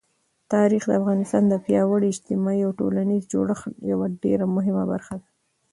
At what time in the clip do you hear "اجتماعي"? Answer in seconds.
2.09-2.61